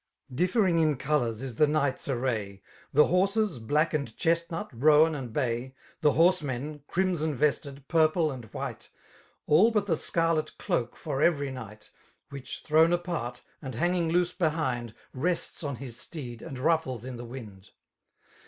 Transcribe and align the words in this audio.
Differing 0.33 0.79
in 0.79 0.97
colours 0.97 1.43
is 1.43 1.57
the 1.57 1.67
knights' 1.67 2.09
array. 2.09 2.63
The 2.91 3.05
horses,, 3.05 3.59
black 3.59 3.93
and 3.93 4.07
chesnut, 4.17 4.71
roan 4.73 5.13
and 5.13 5.31
bay^^ 5.31 5.75
The 6.01 6.13
horsemen, 6.13 6.81
crimson 6.87 7.35
vested, 7.35 7.87
purple, 7.87 8.31
and 8.31 8.45
white,—* 8.45 8.89
All 9.45 9.69
but 9.69 9.85
the 9.85 9.95
scarlet 9.95 10.53
doak 10.57 10.95
for 10.95 11.21
every 11.21 11.51
knight. 11.51 11.91
Which 12.31 12.63
thrown 12.63 12.91
apart, 12.93 13.43
and 13.61 13.75
hanging 13.75 14.09
loose 14.09 14.33
behind. 14.33 14.95
Rests 15.13 15.63
on 15.63 15.75
his 15.75 15.97
steed, 15.97 16.41
and 16.41 16.57
ruffles 16.57 17.05
in 17.05 17.17
the 17.17 17.23
wind. 17.25 17.69